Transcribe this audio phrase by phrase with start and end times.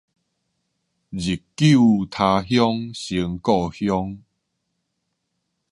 [0.03, 0.09] 日久他鄉
[3.07, 4.17] 成故鄉